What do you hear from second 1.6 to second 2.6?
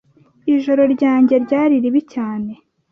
ribi cyane.